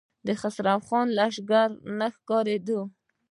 د 0.25 0.27
خسرو 0.39 0.75
خان 0.87 1.07
لښکر 1.17 1.67
نه 1.99 2.07
ښکارېده. 2.15 2.79